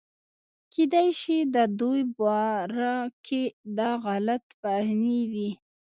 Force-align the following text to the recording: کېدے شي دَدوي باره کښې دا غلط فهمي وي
کېدے 0.71 1.05
شي 1.19 1.37
دَدوي 1.53 2.01
باره 2.19 2.95
کښې 3.25 3.43
دا 3.77 3.89
غلط 4.05 4.45
فهمي 4.61 5.19
وي 5.31 5.51